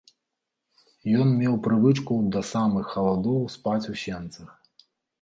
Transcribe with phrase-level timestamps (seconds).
[1.25, 4.49] Ён меў прывычку да самых халадоў спаць у сенцах.